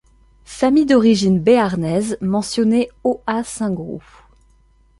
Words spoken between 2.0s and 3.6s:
mentionnée au à